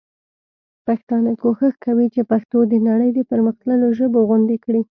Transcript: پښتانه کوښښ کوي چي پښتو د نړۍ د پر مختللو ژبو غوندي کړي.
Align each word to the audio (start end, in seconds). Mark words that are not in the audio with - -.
پښتانه 0.87 1.31
کوښښ 1.41 1.75
کوي 1.85 2.07
چي 2.13 2.21
پښتو 2.31 2.57
د 2.71 2.73
نړۍ 2.89 3.09
د 3.13 3.19
پر 3.29 3.39
مختللو 3.47 3.87
ژبو 3.99 4.19
غوندي 4.27 4.57
کړي. 4.65 4.81